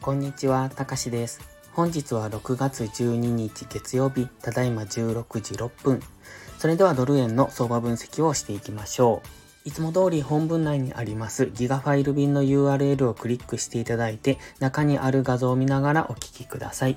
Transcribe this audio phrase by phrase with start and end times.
[0.00, 1.40] こんにちは、たかしです。
[1.72, 6.00] 本日は6月12日月曜日、ただいま16時6分。
[6.58, 9.22] それではドル円の相場分析をしていきましょ
[9.64, 9.68] う。
[9.68, 16.96] いつも通り本文内にありますギガファイル便の URL をクリックしていただいて中にある画像を見ながらお聞きください。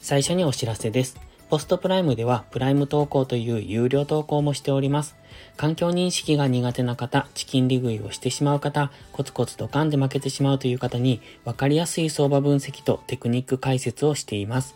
[0.00, 1.31] 最初にお知らせです。
[1.52, 5.16] ポストプライムではプライム投稿という有料投稿もしております。
[5.58, 14.74] 環境認識が苦手な方、チキン利食いをしてしまう方、コツコツドカンで負けてしまうという方に分かりやすい相場分析とテクニック解説をしています。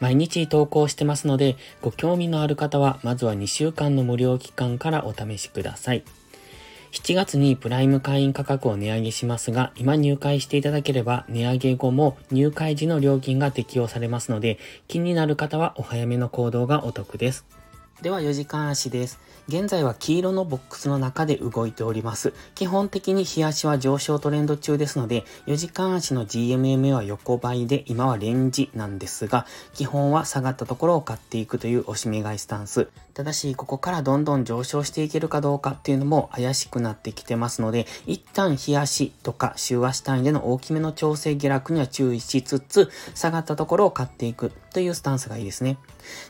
[0.00, 6.04] 毎日投稿してますので、ご興味のある方はまずは2週間の無料期間からお試しください。
[6.92, 17.46] 7月にプライム会員価格を値上げしますが、今入会していただければ値上げ後も入会時の料金が適用されますので、気になる方はお早めの行動がお得です。
[18.02, 19.20] では4時間足です。
[19.46, 22.32] 現在は黄色のボックスの中で動いております。
[22.56, 32.88] 基本的に日足は上昇トレンド中ですので、4時間足の GMMA は横ばいで、今はレンジなんですが、基本は下がったところを買っていくという押し目買いスタンス。
[33.14, 45.78] ただし、ここからどんどん上昇していけるかどうかっていうのも怪しくなってきてますので、一旦日足とか週足単位での大きめの調整下落には注意しつつ、下がったところを買っていくというスタンスがいいですね。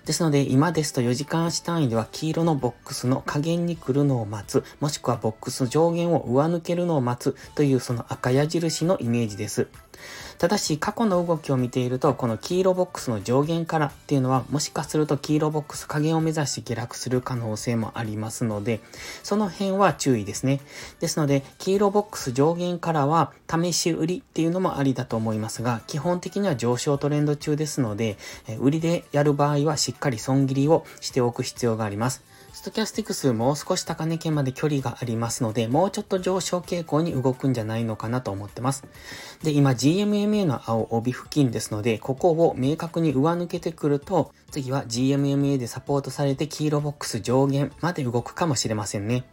[0.04, 9.68] ですので、今ですと4時間足単位では黄色のボックスの下限に来るのを待つ、もしくはボックス上限を上抜けるのを待つというその赤矢印のイメージです。
[10.38, 18.80] ただし、過去の動きを見ていると、この黄色ボックスの上限からっていうのは、もしかすると黄色ボックス加減を目指して下落する可能性もありますので、
[19.22, 20.60] その辺は注意ですね。
[21.00, 28.16] ですので、黄色ボックス上限からは、試し売りっていうのもありだと思いますが、基本的には上昇トレンド中ですので、
[28.58, 32.22] 売りでやる場合はしっかり損切りをしておく必要があります。
[32.52, 38.84] ストキャスティクスもう少し高値圏まで距離がありますので、もうちょっと上昇傾向に動くんじゃないのかなと思ってます。
[39.42, 49.24] で、今 GMMA の青帯付近ですので、ここを明確に上抜けてくると、次は GMMA でサポートされて黄色ボックス上限まで動くかもしれませんね。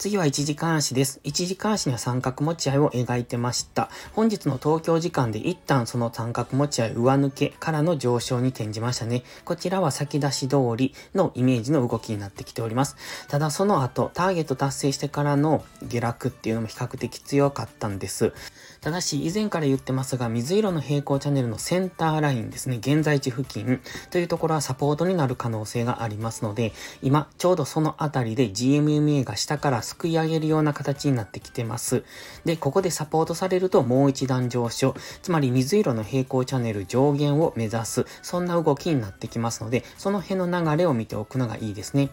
[0.00, 1.20] 次は一時間足です。
[1.24, 3.90] 一時間足には三角持ち合いを描いてました。
[4.14, 9.24] 本日の東京時間で一旦その三角持ち合い上抜けからの上昇に転じましたね。
[9.44, 12.96] こちらは先出し通りのイメージの動きになってきております。
[13.28, 18.32] ただその後、ターゲット達成してからの下落っていうのも比較的強かったんです。
[18.80, 32.04] ただし、以前から言ってますが、水色の平行チャンネルのセンターラインですね、現在地付近というところはサポートになる可能性がありますので、今、ちょうどそのあたりで GMMA が下からすくい上げるような形になってきてます。
[32.46, 42.08] で、ここでサポートされるともう一段上昇、つまり水色の平行チャンネル上限を目指す、そんな動きになってきますので、その辺の流れを見ておくのがいいですね。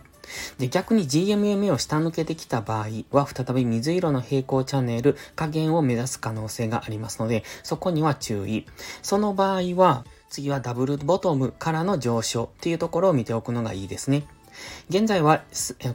[0.57, 8.65] で、逆に GMMA を下抜けてきた場合は、再び水色の平行チャンネル加減を目指す可能性がありますので、そこには注意。
[9.01, 14.23] その場合は、次はダブルボトムからの上昇っていうところを見ておくのがいいですね。
[14.89, 15.43] 現在は、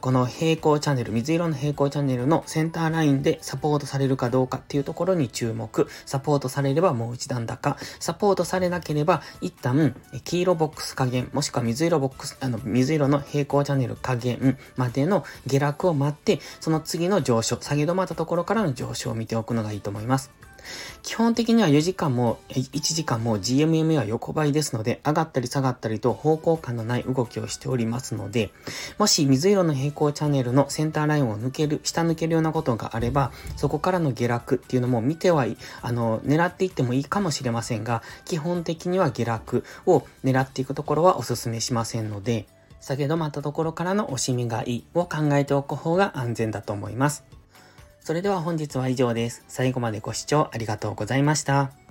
[0.01, 5.87] この平行チャンネル、水色の平行チャンネルのセンターラインでサポートされるかどうかっていうところに注目。
[6.05, 7.75] サポートされればもう一段高。
[7.99, 20.31] サポートされなければ、一旦、黄色ボックス加減、もしくは水色ボックス、あの、水色の平行チャンネル加減までの下落を待って、その次の上昇、下げ止まったところからの上昇を見ておくのがいいと思います。
[21.01, 28.51] 基本的には4時間も1時間も GMM は横ばいですので、上がったり下がったりと方向感のない動きをしておりますので、
[28.97, 35.45] もし水色の平行チャンネルのセンターラインを抜ける、下抜けるようなことがあれば、そこからの下落っていうのも見ては、
[35.81, 42.47] あの、狙っていってもいいかもしれませんが、基本的には下落を狙っていくところはお勧めしませんので、
[42.83, 47.23] 下げ止まったところからの押し身買いを考えておく方が安全だと思います。
[48.03, 49.45] それでは本日は以上です。
[49.47, 51.82] 最後までご視聴ありがとうございました。